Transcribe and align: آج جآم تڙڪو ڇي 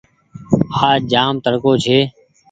آج 0.87 1.01
جآم 1.11 1.33
تڙڪو 1.43 1.71
ڇي 1.83 1.99